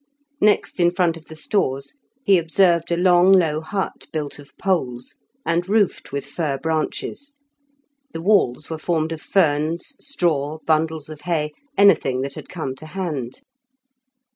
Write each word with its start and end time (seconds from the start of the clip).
Next 0.41 0.79
in 0.79 0.89
front 0.89 1.15
of 1.15 1.25
the 1.25 1.35
stores 1.35 1.93
he 2.25 2.39
observed 2.39 2.91
a 2.91 2.97
long, 2.97 3.31
low 3.33 3.61
hut 3.61 4.07
built 4.11 4.39
of 4.39 4.57
poles, 4.57 5.13
and 5.45 5.69
roofed 5.69 6.11
with 6.11 6.25
fir 6.25 6.57
branches; 6.57 7.35
the 8.11 8.19
walls 8.19 8.67
were 8.67 8.79
formed 8.79 9.11
of 9.11 9.21
ferns, 9.21 9.95
straw, 9.99 10.57
bundles 10.65 11.07
of 11.07 11.21
hay, 11.21 11.51
anything 11.77 12.21
that 12.21 12.33
had 12.33 12.49
come 12.49 12.73
to 12.77 12.87
hand. 12.87 13.43